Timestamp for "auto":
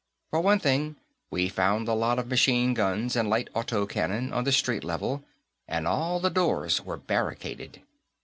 3.53-3.85